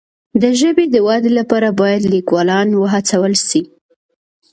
[0.41, 3.61] د ژبې د ودي لپاره باید لیکوالان وهڅول سي.